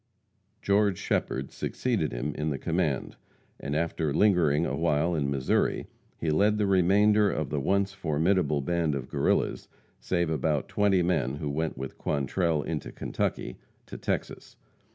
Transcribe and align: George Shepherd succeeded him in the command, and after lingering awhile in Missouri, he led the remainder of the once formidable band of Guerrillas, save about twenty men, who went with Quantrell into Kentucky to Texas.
George 0.63 0.97
Shepherd 0.97 1.51
succeeded 1.51 2.11
him 2.11 2.33
in 2.33 2.49
the 2.49 2.57
command, 2.57 3.17
and 3.59 3.75
after 3.75 4.11
lingering 4.11 4.65
awhile 4.65 5.13
in 5.13 5.29
Missouri, 5.29 5.85
he 6.17 6.31
led 6.31 6.57
the 6.57 6.65
remainder 6.65 7.29
of 7.29 7.51
the 7.51 7.59
once 7.59 7.93
formidable 7.93 8.61
band 8.61 8.95
of 8.95 9.09
Guerrillas, 9.09 9.67
save 9.99 10.31
about 10.31 10.67
twenty 10.67 11.03
men, 11.03 11.35
who 11.35 11.51
went 11.51 11.77
with 11.77 11.99
Quantrell 11.99 12.63
into 12.63 12.91
Kentucky 12.91 13.59
to 13.85 13.95
Texas. 13.95 14.55